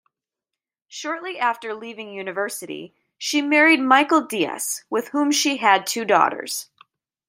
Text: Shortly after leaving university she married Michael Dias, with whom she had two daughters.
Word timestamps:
Shortly 0.87 1.37
after 1.37 1.75
leaving 1.75 2.11
university 2.11 2.95
she 3.19 3.39
married 3.39 3.79
Michael 3.81 4.21
Dias, 4.25 4.83
with 4.89 5.09
whom 5.09 5.29
she 5.31 5.57
had 5.57 5.85
two 5.85 6.05
daughters. 6.05 6.71